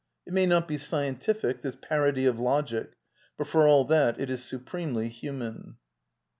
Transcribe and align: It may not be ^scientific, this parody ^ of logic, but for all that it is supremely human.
It 0.25 0.33
may 0.33 0.47
not 0.47 0.67
be 0.67 0.77
^scientific, 0.77 1.61
this 1.61 1.77
parody 1.79 2.23
^ 2.23 2.27
of 2.27 2.39
logic, 2.39 2.93
but 3.37 3.45
for 3.45 3.67
all 3.67 3.85
that 3.85 4.19
it 4.19 4.31
is 4.31 4.43
supremely 4.43 5.09
human. 5.09 5.75